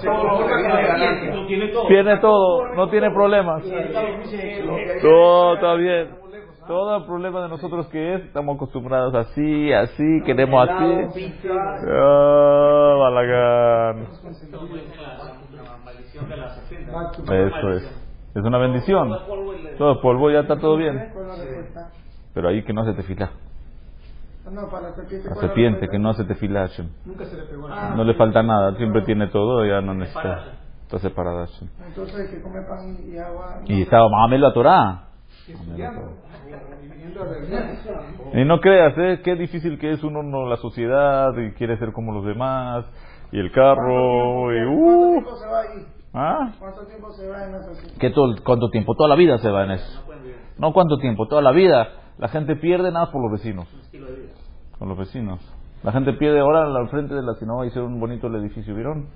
[1.88, 2.74] Tiene todo.
[2.74, 3.64] No tiene problemas.
[5.02, 6.24] Todo está bien.
[6.66, 11.30] Todo el problema de nosotros que es, estamos acostumbrados así, así, queremos así.
[11.86, 14.06] Ah, balagán.
[15.52, 17.10] La maldición de las 60.
[17.48, 18.04] Eso es.
[18.34, 19.10] Es una bendición.
[19.76, 21.12] Todo polvo, ya está todo bien.
[22.32, 23.30] Pero ahí que no hace tefilá.
[24.50, 25.28] No, para la serpiente.
[25.28, 26.88] La ¿cuál es serpiente que no hace tefilá, Hashem.
[27.04, 27.94] Nunca se le pegó Ah.
[27.96, 30.58] No le falta nada, siempre tiene todo, ya no necesita.
[30.82, 31.46] Está separada.
[31.46, 31.68] Hashem.
[31.86, 33.62] Entonces el que come pan y agua.
[33.66, 35.04] Y estaba Mahamelo a Torah.
[38.32, 39.20] Y no creas, ¿eh?
[39.22, 42.86] qué difícil que es uno no, la sociedad y quiere ser como los demás
[43.30, 45.86] y el carro y ¿Cuánto uh, tiempo se va ahí?
[46.14, 46.52] ¿ah?
[46.58, 48.94] ¿Cuánto tiempo se va en esa ¿Qué todo, ¿Cuánto tiempo?
[48.94, 50.04] Toda la vida se va en eso.
[50.58, 51.88] No cuánto tiempo, toda la vida.
[52.18, 53.66] La gente pierde nada por los vecinos.
[54.84, 55.40] Con los vecinos.
[55.82, 59.08] La gente pierde ahora al frente de la sinagoga hicieron un bonito el edificio, ¿vieron?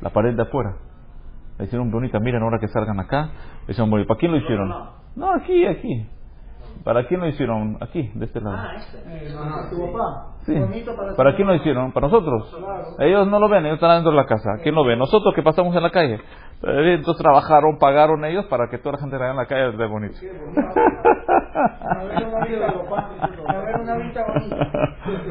[0.00, 0.74] La pared de afuera.
[1.58, 3.30] La hicieron bonita, miren ahora que salgan acá.
[3.68, 4.08] le hicieron bonito.
[4.08, 4.68] ¿Para quién lo hicieron?
[5.14, 6.08] No, aquí, aquí.
[6.82, 7.78] ¿Para quién lo hicieron?
[7.80, 8.66] Aquí, de este lado.
[9.70, 10.26] tu papá.
[10.40, 10.58] Sí.
[10.58, 11.92] Bonito para ¿Para quién lo hicieron?
[11.92, 12.58] ¿Para nosotros?
[12.98, 14.58] Ellos no lo ven, ellos están adentro de la casa.
[14.64, 14.96] ¿Quién lo ve?
[14.96, 16.18] Nosotros que pasamos en la calle.
[16.64, 20.14] Eh, Entonces trabajaron, pagaron ellos para que toda la gente en la calle esté bonito.
[20.14, 20.72] Bonita.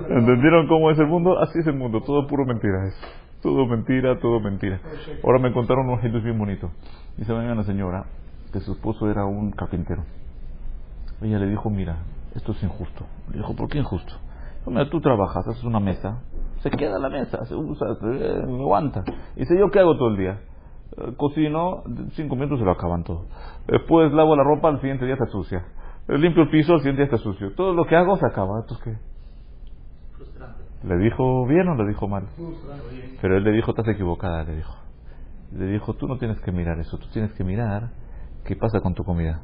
[0.09, 1.39] ¿Entendieron cómo es el mundo?
[1.39, 2.95] Así es el mundo, todo puro mentira es.
[3.41, 4.79] Todo mentira, todo mentira.
[5.23, 6.69] Ahora me contaron unos ejemplos bien bonitos.
[7.17, 8.05] Dice, venga una señora
[8.51, 10.03] que su esposo era un carpintero.
[11.21, 11.97] Ella le dijo, mira,
[12.35, 13.05] esto es injusto.
[13.31, 14.13] Le dijo, ¿por qué injusto?
[14.67, 16.21] Mira, tú trabajas, haces una mesa,
[16.59, 19.03] se queda la mesa, se usa, se eh, aguanta.
[19.35, 20.39] Dice, ¿yo qué hago todo el día?
[20.97, 23.25] Eh, Cocino, cinco minutos se lo acaban todo.
[23.67, 25.65] Después lavo la ropa, al siguiente día está sucia.
[26.07, 27.53] Eh, Limpio el piso, al siguiente día está sucio.
[27.55, 28.59] Todo lo que hago se acaba.
[28.61, 29.11] ¿Entonces qué?
[30.83, 32.27] ¿Le dijo bien o le dijo mal?
[33.21, 34.73] Pero él le dijo, estás equivocada, le dijo.
[35.53, 37.91] Le dijo, tú no tienes que mirar eso, tú tienes que mirar
[38.45, 39.41] qué pasa con tu comida.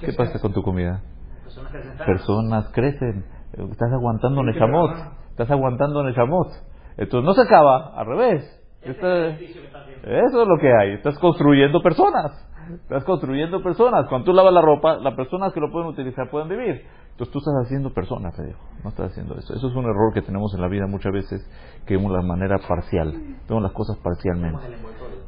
[0.00, 1.02] ¿Qué pasa con tu comida?
[1.44, 1.72] Personas
[2.06, 4.90] Personas crecen, estás aguantando Neshamot,
[5.30, 6.48] estás aguantando Neshamot.
[6.96, 8.63] Entonces no se acaba, al revés.
[8.84, 12.32] Eso es lo que hay, estás construyendo personas.
[12.72, 14.06] Estás construyendo personas.
[14.08, 16.82] Cuando tú lavas la ropa, las personas que lo pueden utilizar pueden vivir.
[17.10, 18.60] Entonces tú estás haciendo personas, le dijo.
[18.82, 19.54] No estás haciendo eso.
[19.54, 21.46] Eso es un error que tenemos en la vida muchas veces,
[21.86, 23.12] que vemos la manera parcial.
[23.48, 24.64] Vemos las cosas parcialmente.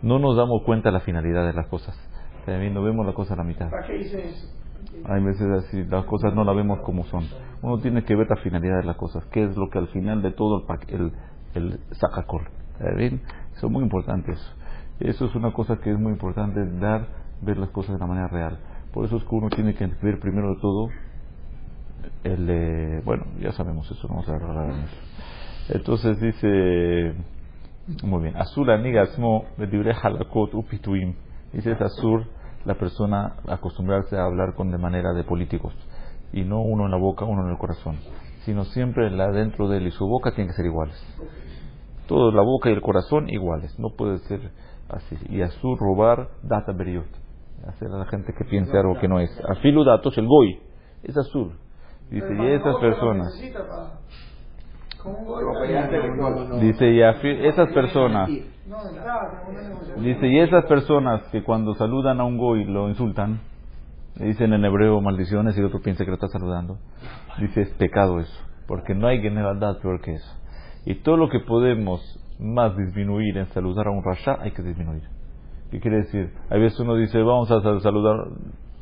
[0.02, 1.94] No nos damos cuenta de la finalidad de las cosas.
[2.46, 3.68] También no vemos la cosa a la mitad.
[5.04, 7.24] Hay veces así, las cosas no las vemos como son.
[7.62, 10.22] Uno tiene que ver la finalidad de las cosas, qué es lo que al final
[10.22, 11.12] de todo el, el,
[11.54, 12.48] el sacacol.
[13.56, 14.54] Es muy importante eso.
[15.00, 17.06] Es una cosa que es muy importante, dar,
[17.42, 18.58] ver las cosas de la manera real.
[18.92, 20.88] Por eso es que uno tiene que ver primero de todo
[22.24, 24.96] el, eh, bueno, ya sabemos eso, vamos a hablar en eso.
[25.68, 27.14] Entonces dice,
[28.02, 31.14] muy bien, Azur anigasmo libre halakot upituim.
[31.52, 32.24] Dice es Azur,
[32.64, 35.74] la persona acostumbrarse a hablar con de manera de políticos.
[36.32, 37.96] Y no uno en la boca, uno en el corazón.
[38.44, 40.96] Sino siempre la dentro de él y su boca tienen que ser iguales.
[42.06, 43.78] Todo la boca y el corazón iguales.
[43.78, 44.40] No puede ser
[44.88, 45.16] así.
[45.28, 47.06] Y Azur robar data beriot.
[47.66, 49.30] Hacer a la gente que piense algo que no es.
[49.48, 50.60] Afilu datos el goy.
[51.02, 51.52] Es Azur.
[52.10, 53.34] Dice, y esas personas.
[56.60, 57.00] Dice, y
[57.46, 58.30] esas personas.
[59.98, 63.40] Dice, y esas personas que cuando saludan a un goy lo insultan,
[64.16, 66.78] le dicen en hebreo maldiciones y el otro piensa que lo está saludando.
[67.38, 70.36] Dice, es pecado eso, porque no hay generalidad peor que eso.
[70.86, 72.00] Y todo lo que podemos
[72.38, 75.02] más disminuir en saludar a un rasha, hay que disminuir.
[75.70, 76.32] ¿Qué quiere decir?
[76.48, 78.16] Hay veces uno dice, vamos a sal- saludar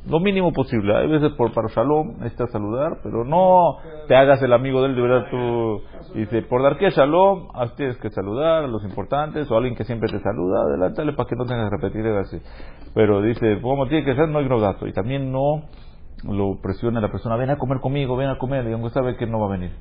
[0.07, 0.95] lo mínimo posible.
[0.95, 4.97] Hay veces por para shalom necesitas saludar, pero no te hagas el amigo de él,
[4.97, 5.81] de verdad tú.
[6.15, 9.85] Dice, por dar que shalom, tienes que saludar a los importantes o a alguien que
[9.85, 12.37] siempre te saluda, adelántale para que no tengas que repetir así.
[12.93, 14.29] Pero dice, ¿cómo tiene que ser?
[14.29, 14.87] No ignorato.
[14.87, 15.63] Y también no
[16.23, 19.27] lo presiona la persona, ven a comer conmigo, ven a comer, y aunque sabe que
[19.27, 19.73] no va a venir.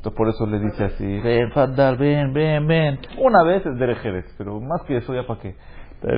[0.00, 2.98] Entonces por eso le dice así, ven, Fadal, ven, ven, ven.
[3.18, 5.54] Una vez es derejeres, pero más que eso ya para qué.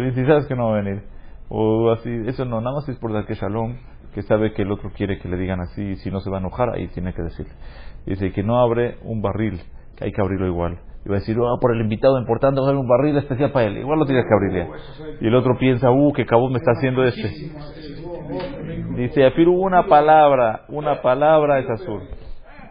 [0.05, 1.03] Dice, sabes que no va a venir.
[1.49, 3.75] O así, eso no, nada más es por dar que shalom,
[4.15, 6.37] que sabe que el otro quiere que le digan así, y si no se va
[6.37, 7.53] a enojar, ahí tiene que decirle.
[8.07, 9.61] Dice que no abre un barril,
[9.97, 10.79] que hay que abrirlo igual.
[11.05, 13.67] Y va a decir, ah, por el invitado importante, va a un barril especial para
[13.67, 13.79] él.
[13.79, 15.17] Igual lo tienes que abrir ya.
[15.21, 17.51] Y el otro piensa, uh, que cabo me está haciendo este.
[18.95, 22.03] Dice, una palabra, una palabra es azul.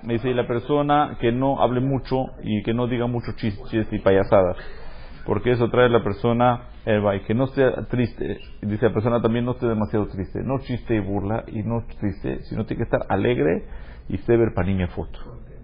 [0.04, 3.88] Me dice, y la persona que no hable mucho y que no diga muchos chistes
[3.92, 4.58] y payasadas.
[5.26, 8.40] Porque eso trae a la persona, y que no esté triste.
[8.62, 10.42] Dice la persona también no esté demasiado triste.
[10.44, 13.66] No chiste y burla y no triste, sino tiene que estar alegre
[14.10, 15.20] y sever panimia foto.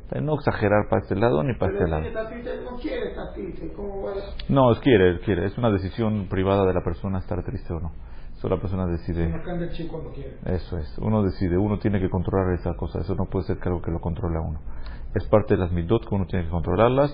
[0.06, 2.08] O sea, No exagerar para este lado ni para este Pero lado.
[2.08, 3.74] está triste, no quiere estar triste.
[3.76, 4.16] ¿Cómo va a
[4.48, 5.46] No, es quiere.
[5.46, 7.92] Es una decisión privada de la persona estar triste o no.
[8.38, 9.30] Eso la persona decide.
[9.30, 10.38] No cambia el chip cuando quiere.
[10.46, 13.68] Eso es, uno decide, uno tiene que controlar esa cosa, eso no puede ser que
[13.68, 14.60] algo que lo controle a uno.
[15.16, 17.12] Es parte de las midot que uno tiene que controlarlas,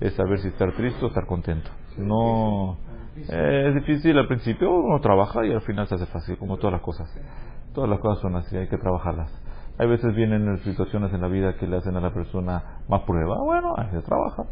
[0.00, 1.70] es saber si estar triste o estar contento.
[1.96, 2.76] No,
[3.16, 6.72] eh, es difícil al principio, uno trabaja y al final se hace fácil, como todas
[6.72, 7.10] las cosas.
[7.72, 9.30] Todas las cosas son así, hay que trabajarlas.
[9.78, 13.38] Hay veces vienen situaciones en la vida que le hacen a la persona más prueba,
[13.42, 14.44] bueno, ahí se trabaja,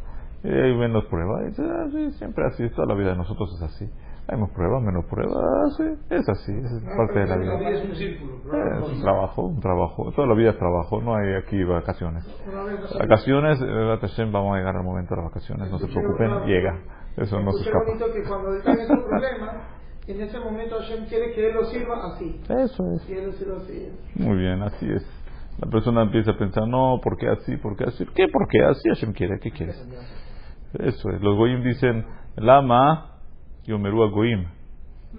[0.42, 3.62] y hay menos prueba, y "Ah, sí, siempre así, toda la vida de nosotros es
[3.62, 3.90] así.
[4.28, 5.36] Hay más pruebas, menos pruebas,
[5.76, 7.52] sí, es así, es parte de la vida.
[7.52, 8.32] La vida es un círculo.
[8.82, 10.10] Es un trabajo, un trabajo.
[10.16, 12.24] Toda la vida es trabajo, no hay aquí vacaciones.
[12.98, 16.76] Vacaciones, eh, vamos a llegar al momento de las vacaciones, no se preocupen, llega.
[17.16, 17.84] Eso no se escapa.
[17.86, 19.56] bonito que cuando están esos problemas,
[20.08, 22.40] en ese momento Hashem quiere que él lo sirva así.
[22.48, 23.04] Eso es.
[23.06, 23.92] Quiere decirlo así.
[24.16, 25.04] Muy bien, así es.
[25.58, 27.56] La persona empieza a pensar, no, ¿por qué así?
[27.56, 28.04] ¿Por qué así?
[28.14, 28.26] ¿Qué?
[28.28, 28.88] ¿Por qué así?
[28.88, 29.76] Hashem quiere, ¿qué quieres?
[30.74, 31.22] Eso es.
[31.22, 32.04] Los goyim dicen,
[32.36, 33.15] lama,
[33.66, 34.10] yomeru.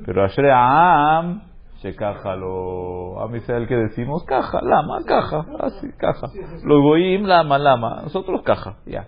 [0.05, 1.41] Pero ashre am,
[1.81, 1.95] se
[2.37, 6.27] lo A mí sea el que decimos, caja, lama, caja, así, caja.
[6.63, 8.01] Los goyim, lama, lama.
[8.03, 9.07] Nosotros caja, ya.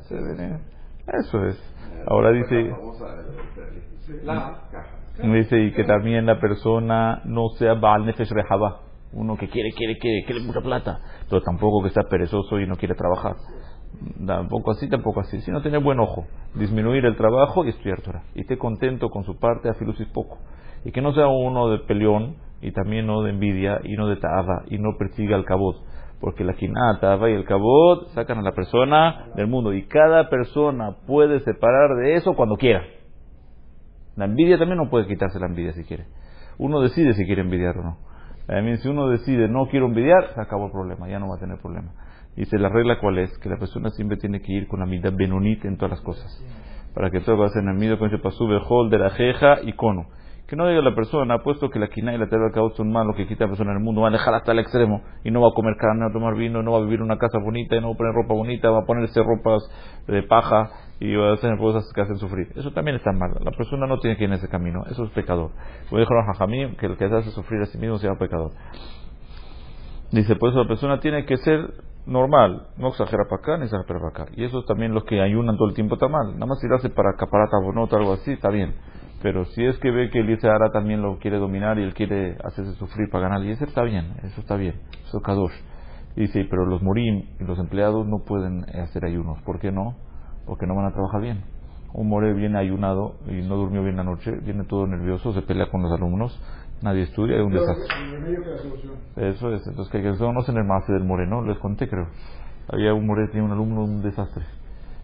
[0.00, 1.74] Eso es.
[2.06, 2.74] Ahora dice,
[4.24, 4.62] caja.
[5.22, 8.80] dice y que también la persona no sea Baal Nefesh Rehaba.
[9.12, 10.98] Uno que quiere, quiere, quiere, quiere mucha plata,
[11.30, 13.36] pero tampoco que está perezoso y no quiere trabajar.
[14.26, 15.40] Tampoco así, tampoco así.
[15.40, 18.22] Sino tener buen ojo, disminuir el trabajo y estudiar Torah.
[18.34, 20.38] Y esté contento con su parte, afilusis poco.
[20.84, 24.16] Y que no sea uno de peleón, y también no de envidia, y no de
[24.16, 25.76] ta'aba, y no persiga el cabot.
[26.20, 29.72] Porque la quiná, ta'aba y el cabot sacan a la persona del mundo.
[29.72, 32.82] Y cada persona puede separar de eso cuando quiera.
[34.16, 36.06] La envidia también no puede quitarse la envidia si quiere.
[36.58, 37.98] Uno decide si quiere envidiar o no.
[38.48, 41.40] Mí, si uno decide no quiero envidiar, se acabó el problema, ya no va a
[41.40, 41.92] tener problema.
[42.36, 43.36] Dice, la regla cuál es?
[43.38, 46.44] Que la persona siempre tiene que ir con la mitad benonit en todas las cosas.
[46.94, 50.06] Para que todo ser en el mido con pasú, bejol, de la jeja y cono.
[50.46, 53.16] Que no diga la persona, puesto que la quina y la tela del son malos
[53.16, 55.32] que quita a la persona en el mundo, va a dejar hasta el extremo y
[55.32, 57.06] no va a comer carne, no va a tomar vino, no va a vivir en
[57.06, 59.68] una casa bonita, y no va a poner ropa bonita, va a ponerse ropas
[60.06, 60.70] de paja
[61.00, 62.52] y va a hacer cosas que hacen sufrir.
[62.54, 63.30] Eso también está mal.
[63.40, 64.84] La persona no tiene que ir en ese camino.
[64.88, 65.50] Eso es pecador.
[65.88, 68.52] Como dijo Jajamim, que el que se hace sufrir a sí mismo se llama pecador.
[70.12, 71.72] Dice, por eso la persona tiene que ser
[72.06, 74.32] normal, no exagera para acá ni exagera para acá.
[74.36, 76.34] Y eso también los que ayunan todo el tiempo está mal.
[76.34, 78.74] Nada más si lo hace para caparata bonota o algo así, está bien.
[79.22, 82.36] Pero si es que ve que el Ara también lo quiere dominar y él quiere
[82.44, 84.74] hacerse sufrir para ganar, y ese está bien, eso está bien,
[85.06, 85.54] eso es kadosh.
[86.14, 89.42] Dice, pero los morim y los empleados no pueden hacer ayunos.
[89.42, 89.96] ¿Por qué no?
[90.46, 91.55] Porque no van a trabajar bien.
[91.92, 95.70] Un more viene ayunado y no durmió bien la noche, viene todo nervioso, se pelea
[95.70, 96.38] con los alumnos,
[96.82, 97.86] nadie estudia, es un desastre.
[99.16, 102.08] Eso es, entonces que no en el máster del Moreno, les conté creo.
[102.68, 104.44] Había un More, tenía un alumno, un desastre.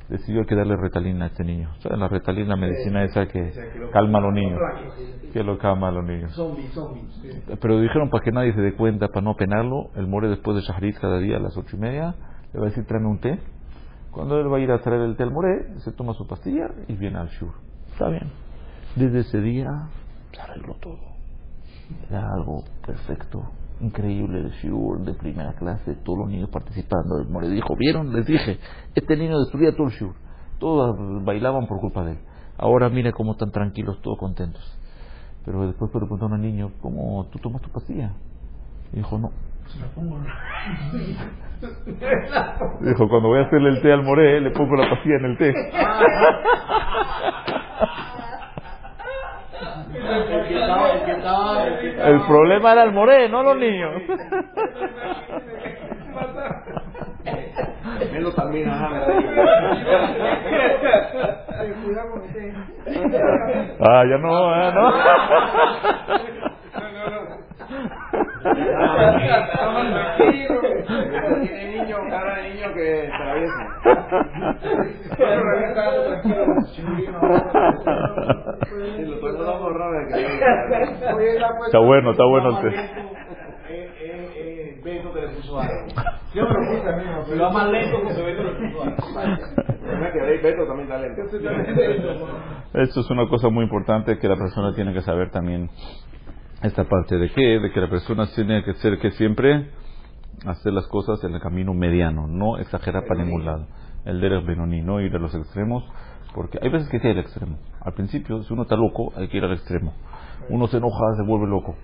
[0.09, 1.71] Decidió que darle retalina a este niño.
[1.79, 3.53] O sea, la retalina, la medicina esa que
[3.92, 4.59] calma a los niños.
[5.33, 6.37] Que lo calma a los niños.
[7.61, 10.62] Pero dijeron para que nadie se dé cuenta, para no penarlo, el More después de
[10.62, 12.14] Shaharit cada día a las ocho y media,
[12.53, 13.38] le va a decir tráeme un té.
[14.12, 16.68] Cuando él va a ir a traer el té al More, se toma su pastilla
[16.87, 17.53] y viene al Shur.
[17.92, 18.31] Está bien.
[18.94, 19.88] Desde ese día
[20.33, 20.98] se arregló todo.
[22.11, 23.42] Era algo perfecto,
[23.81, 27.20] increíble de Shur, de primera clase, todos los niños participando.
[27.20, 28.12] El More dijo, ¿vieron?
[28.12, 28.59] Les dije,
[28.94, 30.14] este niño destruía todo el Shur.
[30.59, 32.18] Todos bailaban por culpa de él.
[32.59, 34.62] Ahora mira cómo están tranquilos, todos contentos.
[35.46, 38.12] Pero después preguntaron al niño, ¿cómo tú tomas tu pastilla?
[38.92, 39.31] Y dijo, no.
[39.66, 40.18] Se la pongo.
[42.81, 45.38] Dijo, cuando voy a hacerle el té al More, le pongo la pastilla en el
[45.38, 45.55] té.
[52.05, 54.03] El problema era el moré, no los niños.
[58.12, 58.90] Melo también, ajá.
[63.81, 64.92] Ah, ya no, ya no.
[71.42, 73.11] Tiene niño, cara de niño que.
[75.18, 75.50] Pero lo
[79.20, 79.35] pues-
[81.66, 82.61] Está bueno, está bueno.
[84.83, 85.87] Beto que le puso algo.
[86.35, 88.83] Yo me lo puse a mí, no, Si va más lento, porque Beto le puso
[88.83, 88.96] algo.
[90.42, 91.22] Beto también está lento.
[92.74, 95.70] Esto es una cosa muy importante que la persona tiene que saber también.
[96.62, 99.70] Esta parte de qué, de que la persona tiene que ser que siempre
[100.46, 103.66] hacer las cosas en el camino mediano, no exagerar para ningún lado.
[104.05, 105.85] El derech benoni, no ir a los extremos,
[106.35, 107.59] porque hay veces que sí hay el extremo.
[107.81, 109.92] Al principio, si uno está loco, hay que ir al extremo.
[110.51, 111.75] Uno se enoja, se vuelve loco.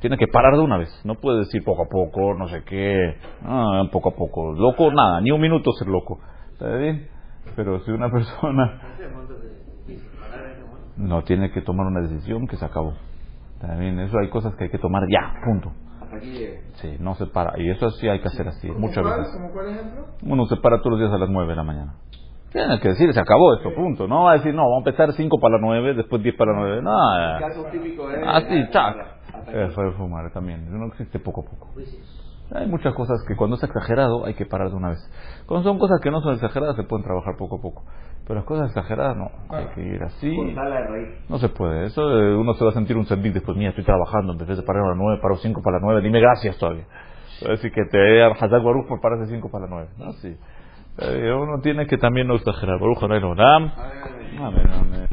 [0.00, 0.90] Tiene que parar de una vez.
[1.04, 3.16] No puede decir poco a poco, no sé qué.
[3.42, 4.52] Ah, poco a poco.
[4.52, 6.20] Loco, nada, ni un minuto ser loco.
[6.52, 7.08] ¿Está bien?
[7.54, 8.80] Pero si una persona
[10.96, 12.94] no tiene que tomar una decisión que se acabó.
[13.60, 13.98] ¿Está bien?
[14.00, 15.72] Eso hay cosas que hay que tomar ya, punto.
[16.02, 16.60] Hasta aquí llegué.
[16.74, 17.58] Sí, no se para.
[17.60, 19.18] Y eso sí hay que hacer así, muchas ¿Cuál?
[19.20, 19.32] veces.
[19.34, 20.06] ¿Como cuál ejemplo?
[20.22, 21.94] Uno se para todos los días a las 9 de la mañana.
[22.52, 24.06] Tiene que decir, se acabó esto, punto.
[24.06, 26.52] No va a decir, no, vamos a empezar 5 para las 9, después 10 para
[26.52, 26.82] las 9.
[26.82, 28.18] No, El caso típico es.
[28.26, 28.96] así, chac.
[29.48, 30.66] Eso de fumar también.
[30.70, 31.70] No existe poco a poco.
[32.54, 35.44] Hay muchas cosas que cuando es exagerado hay que parar de una vez.
[35.46, 37.84] Cuando son cosas que no son exageradas se pueden trabajar poco a poco.
[38.26, 39.30] Pero las cosas exageradas no.
[39.50, 40.30] Hay que ir así.
[41.28, 41.86] No se puede.
[41.86, 43.56] Eso eh, uno se va a sentir un sentir después.
[43.56, 44.32] Mira, estoy trabajando.
[44.32, 46.02] En vez de parar a las 9, paro 5 para las 9.
[46.02, 46.86] Dime gracias todavía.
[47.40, 49.88] Decir, que te dé Hazak Baruch por pararse 5 para las 9.
[49.98, 50.12] ¿no?
[50.14, 50.36] Sí.
[50.98, 52.80] Eh, uno tiene que también no exagerar.
[52.80, 53.02] Baruch.
[53.02, 53.22] Amén,
[54.72, 55.06] amén.